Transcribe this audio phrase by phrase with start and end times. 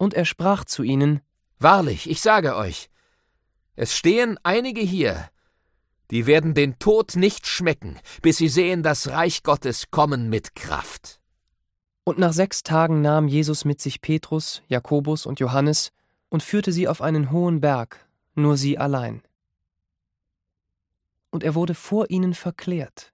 [0.00, 1.20] Und er sprach zu ihnen,
[1.58, 2.88] Wahrlich, ich sage euch,
[3.76, 5.28] es stehen einige hier,
[6.10, 11.20] die werden den Tod nicht schmecken, bis sie sehen das Reich Gottes kommen mit Kraft.
[12.02, 15.92] Und nach sechs Tagen nahm Jesus mit sich Petrus, Jakobus und Johannes
[16.30, 19.20] und führte sie auf einen hohen Berg, nur sie allein.
[21.28, 23.12] Und er wurde vor ihnen verklärt.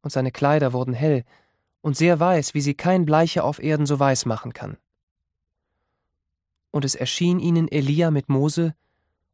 [0.00, 1.22] Und seine Kleider wurden hell
[1.80, 4.78] und sehr weiß, wie sie kein Bleicher auf Erden so weiß machen kann.
[6.70, 8.74] Und es erschien ihnen Elia mit Mose,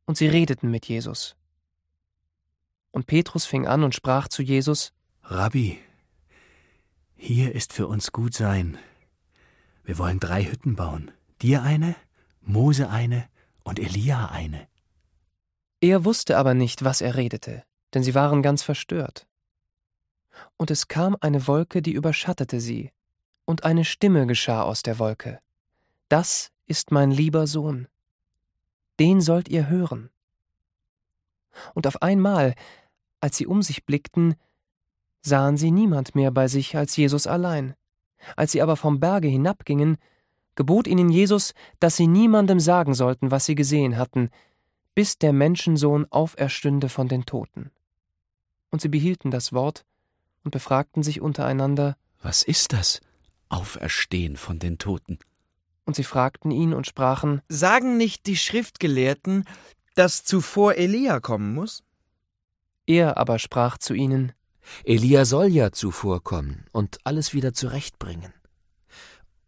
[0.05, 1.37] und sie redeten mit Jesus.
[2.91, 5.79] Und Petrus fing an und sprach zu Jesus, Rabbi,
[7.17, 8.79] hier ist für uns gut sein.
[9.85, 11.11] Wir wollen drei Hütten bauen.
[11.41, 11.97] Dir eine,
[12.41, 13.29] Mose eine
[13.65, 14.69] und Elia eine.
[15.81, 19.27] Er wusste aber nicht, was er redete, denn sie waren ganz verstört.
[20.57, 22.91] Und es kam eine Wolke, die überschattete sie,
[23.45, 25.41] und eine Stimme geschah aus der Wolke.
[26.09, 27.87] Das ist mein lieber Sohn.
[28.99, 30.09] Den sollt ihr hören.
[31.75, 32.55] Und auf einmal,
[33.21, 34.37] als sie um sich blickten,
[35.21, 37.75] sahen sie niemand mehr bei sich als Jesus allein.
[38.37, 39.99] Als sie aber vom Berge hinabgingen,
[40.55, 44.31] gebot ihnen Jesus, dass sie niemandem sagen sollten, was sie gesehen hatten,
[44.95, 47.71] bis der Menschensohn auferstünde von den Toten.
[48.71, 49.85] Und sie behielten das Wort
[50.43, 53.03] und befragten sich untereinander, Was ist das?
[53.51, 55.19] Auferstehen von den Toten.
[55.85, 59.45] Und sie fragten ihn und sprachen, Sagen nicht die Schriftgelehrten,
[59.95, 61.83] dass zuvor Elia kommen muss?
[62.87, 64.33] Er aber sprach zu ihnen,
[64.85, 68.33] Elia soll ja zuvorkommen und alles wieder zurechtbringen.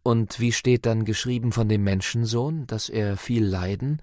[0.03, 4.01] Und wie steht dann geschrieben von dem Menschensohn, dass er viel leiden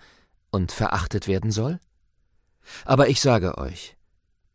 [0.51, 1.79] und verachtet werden soll?
[2.85, 3.97] Aber ich sage euch,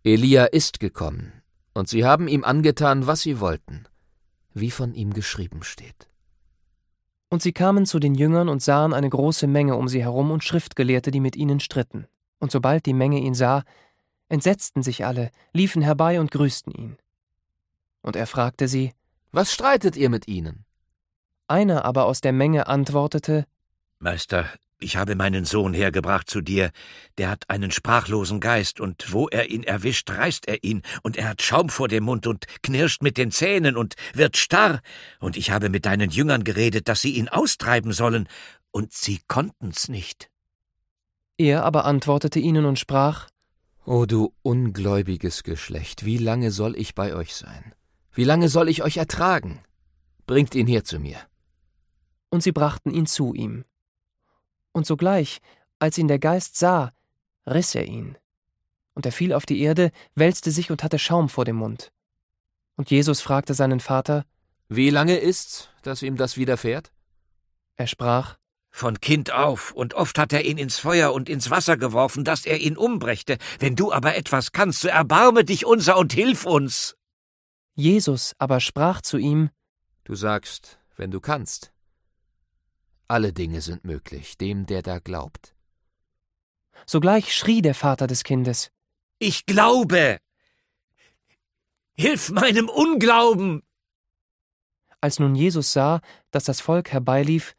[0.03, 1.41] Elia ist gekommen,
[1.73, 3.85] und sie haben ihm angetan, was sie wollten,
[4.53, 6.07] wie von ihm geschrieben steht.
[7.29, 10.43] Und sie kamen zu den Jüngern und sahen eine große Menge um sie herum und
[10.43, 12.07] Schriftgelehrte, die mit ihnen stritten.
[12.39, 13.63] Und sobald die Menge ihn sah,
[14.29, 16.97] entsetzten sich alle, liefen herbei und grüßten ihn.
[18.01, 18.93] Und er fragte sie,
[19.31, 20.65] Was streitet ihr mit ihnen?
[21.47, 23.45] Einer aber aus der Menge antwortete,
[23.99, 24.45] Meister,
[24.79, 26.71] ich habe meinen Sohn hergebracht zu dir,
[27.17, 31.29] der hat einen sprachlosen Geist, und wo er ihn erwischt, reißt er ihn, und er
[31.29, 34.81] hat Schaum vor dem Mund und knirscht mit den Zähnen und wird starr,
[35.19, 38.27] und ich habe mit deinen Jüngern geredet, dass sie ihn austreiben sollen,
[38.71, 40.29] und sie konnten's nicht.
[41.37, 43.29] Er aber antwortete ihnen und sprach,
[43.85, 47.73] O du ungläubiges Geschlecht, wie lange soll ich bei euch sein?
[48.11, 49.61] Wie lange soll ich euch ertragen?
[50.25, 51.17] Bringt ihn her zu mir.
[52.29, 53.63] Und sie brachten ihn zu ihm.
[54.77, 55.39] Und sogleich,
[55.79, 56.93] als ihn der Geist sah,
[57.47, 58.15] riss er ihn.
[58.93, 61.91] Und er fiel auf die Erde, wälzte sich und hatte Schaum vor dem Mund.
[62.75, 64.23] Und Jesus fragte seinen Vater,
[64.69, 66.91] Wie lange ist's, dass ihm das widerfährt?
[67.75, 68.37] Er sprach,
[68.69, 72.45] Von Kind auf, und oft hat er ihn ins Feuer und ins Wasser geworfen, dass
[72.45, 73.39] er ihn umbrächte.
[73.57, 76.95] Wenn du aber etwas kannst, so erbarme dich unser und hilf uns.
[77.73, 79.49] Jesus aber sprach zu ihm,
[80.03, 81.73] Du sagst, wenn du kannst.
[83.07, 85.55] Alle Dinge sind möglich, dem, der da glaubt.
[86.85, 88.71] Sogleich schrie der Vater des Kindes,
[89.19, 90.19] Ich glaube.
[91.93, 93.63] Hilf meinem Unglauben.
[95.01, 96.01] Als nun Jesus sah,
[96.31, 97.55] dass das Volk herbeilief,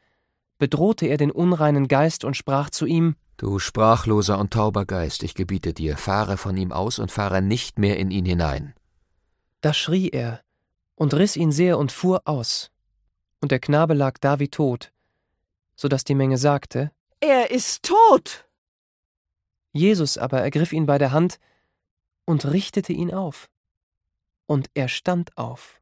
[0.58, 5.34] bedrohte er den unreinen Geist und sprach zu ihm, Du sprachloser und tauber Geist, ich
[5.34, 8.74] gebiete dir, fahre von ihm aus und fahre nicht mehr in ihn hinein.
[9.60, 10.42] Da schrie er
[10.96, 12.70] und riss ihn sehr und fuhr aus.
[13.40, 14.92] Und der Knabe lag da wie tot,
[15.80, 16.90] so dass die Menge sagte,
[17.20, 18.46] Er ist tot.
[19.72, 21.38] Jesus aber ergriff ihn bei der Hand
[22.26, 23.48] und richtete ihn auf.
[24.46, 25.80] Und er stand auf.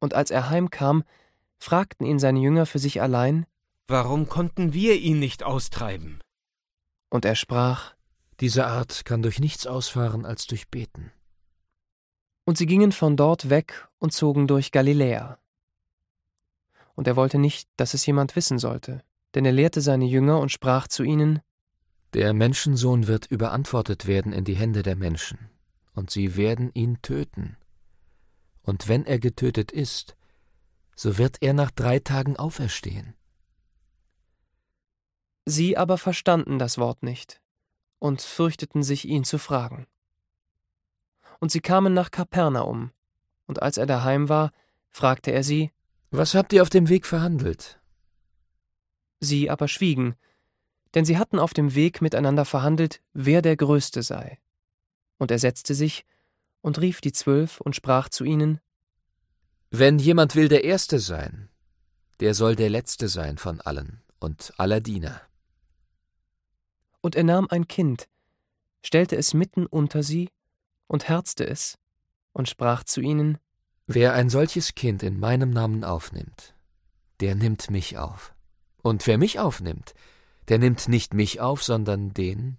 [0.00, 1.02] Und als er heimkam,
[1.58, 3.46] fragten ihn seine Jünger für sich allein,
[3.86, 6.20] Warum konnten wir ihn nicht austreiben?
[7.10, 7.94] und er sprach,
[8.40, 11.10] Diese Art kann durch nichts ausfahren als durch Beten.
[12.44, 15.38] und sie gingen von dort weg und zogen durch Galiläa.
[16.94, 19.02] Und er wollte nicht, dass es jemand wissen sollte,
[19.34, 21.40] denn er lehrte seine Jünger und sprach zu ihnen,
[22.12, 25.50] Der Menschensohn wird überantwortet werden in die Hände der Menschen,
[25.94, 27.56] und sie werden ihn töten.
[28.62, 30.16] Und wenn er getötet ist,
[30.96, 33.14] so wird er nach drei Tagen auferstehen.
[35.46, 37.40] Sie aber verstanden das Wort nicht
[37.98, 39.86] und fürchteten sich, ihn zu fragen.
[41.40, 42.92] Und sie kamen nach Kapernaum,
[43.46, 44.52] und als er daheim war,
[44.90, 45.70] fragte er sie,
[46.16, 47.80] Was habt ihr auf dem Weg verhandelt?
[49.18, 50.14] sie aber schwiegen,
[50.94, 54.38] denn sie hatten auf dem Weg miteinander verhandelt, wer der Größte sei.
[55.18, 56.04] Und er setzte sich
[56.60, 58.60] und rief die Zwölf und sprach zu ihnen,
[59.70, 61.48] Wenn jemand will der Erste sein,
[62.20, 65.20] der soll der letzte sein von allen und aller Diener.
[67.00, 68.08] Und er nahm ein Kind,
[68.84, 70.28] stellte es mitten unter sie
[70.86, 71.76] und herzte es
[72.32, 73.38] und sprach zu ihnen,
[73.86, 76.54] Wer ein solches Kind in meinem Namen aufnimmt,
[77.20, 78.34] der nimmt mich auf.
[78.82, 79.94] Und wer mich aufnimmt,
[80.48, 82.56] der nimmt nicht mich auf, sondern den,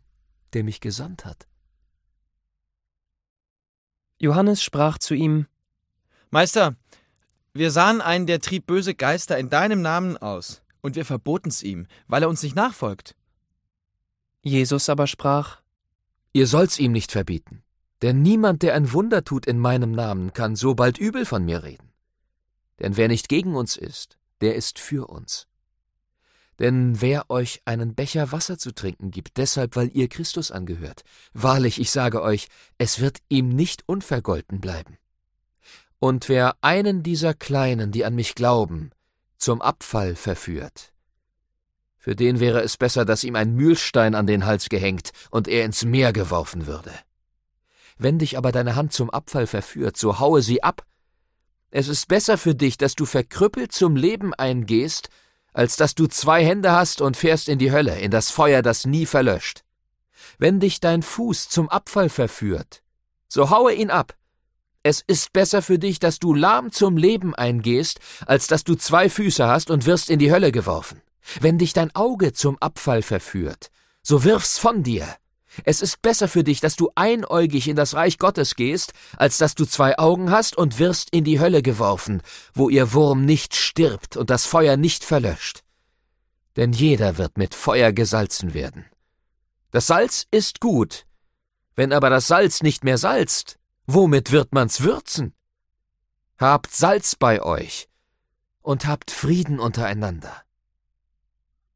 [0.53, 1.47] der mich gesandt hat.
[4.19, 5.47] Johannes sprach zu ihm,
[6.29, 6.75] Meister,
[7.53, 11.87] wir sahen einen, der trieb böse Geister in deinem Namen aus, und wir verboten's ihm,
[12.07, 13.15] weil er uns nicht nachfolgt.
[14.43, 15.61] Jesus aber sprach,
[16.33, 17.63] Ihr sollt's ihm nicht verbieten,
[18.01, 21.63] denn niemand, der ein Wunder tut in meinem Namen, kann so bald übel von mir
[21.63, 21.91] reden.
[22.79, 25.47] Denn wer nicht gegen uns ist, der ist für uns.
[26.59, 31.03] Denn wer euch einen Becher Wasser zu trinken gibt, deshalb weil ihr Christus angehört,
[31.33, 32.47] wahrlich, ich sage euch,
[32.77, 34.97] es wird ihm nicht unvergolten bleiben.
[35.99, 38.91] Und wer einen dieser Kleinen, die an mich glauben,
[39.37, 40.93] zum Abfall verführt,
[41.97, 45.65] für den wäre es besser, dass ihm ein Mühlstein an den Hals gehängt und er
[45.65, 46.91] ins Meer geworfen würde.
[47.97, 50.85] Wenn dich aber deine Hand zum Abfall verführt, so haue sie ab.
[51.71, 55.09] Es ist besser für dich, dass du verkrüppelt zum Leben eingehst,
[55.53, 58.85] als dass du zwei Hände hast und fährst in die Hölle, in das Feuer, das
[58.85, 59.63] nie verlöscht.
[60.37, 62.81] Wenn dich dein Fuß zum Abfall verführt,
[63.27, 64.15] so haue ihn ab.
[64.83, 69.09] Es ist besser für dich, dass du lahm zum Leben eingehst, als dass du zwei
[69.09, 71.01] Füße hast und wirst in die Hölle geworfen.
[71.39, 73.71] Wenn dich dein Auge zum Abfall verführt,
[74.03, 75.07] so wirf's von dir.
[75.63, 79.55] Es ist besser für dich, dass du einäugig in das Reich Gottes gehst, als dass
[79.55, 82.21] du zwei Augen hast und wirst in die Hölle geworfen,
[82.53, 85.63] wo ihr Wurm nicht stirbt und das Feuer nicht verlöscht.
[86.55, 88.85] Denn jeder wird mit Feuer gesalzen werden.
[89.71, 91.05] Das Salz ist gut,
[91.75, 95.33] wenn aber das Salz nicht mehr salzt, womit wird man's würzen?
[96.37, 97.89] Habt Salz bei euch
[98.61, 100.44] und habt Frieden untereinander.